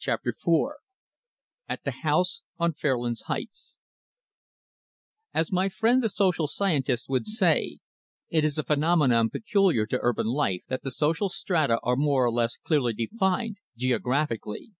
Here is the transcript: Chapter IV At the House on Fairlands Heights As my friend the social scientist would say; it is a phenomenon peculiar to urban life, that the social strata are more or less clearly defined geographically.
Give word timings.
Chapter 0.00 0.30
IV 0.30 0.70
At 1.68 1.84
the 1.84 1.92
House 2.02 2.42
on 2.58 2.72
Fairlands 2.72 3.22
Heights 3.28 3.76
As 5.32 5.52
my 5.52 5.68
friend 5.68 6.02
the 6.02 6.08
social 6.08 6.48
scientist 6.48 7.08
would 7.08 7.28
say; 7.28 7.78
it 8.28 8.44
is 8.44 8.58
a 8.58 8.64
phenomenon 8.64 9.30
peculiar 9.30 9.86
to 9.86 9.98
urban 10.02 10.26
life, 10.26 10.62
that 10.66 10.82
the 10.82 10.90
social 10.90 11.28
strata 11.28 11.78
are 11.84 11.94
more 11.94 12.24
or 12.24 12.32
less 12.32 12.56
clearly 12.56 12.94
defined 12.94 13.58
geographically. 13.76 14.72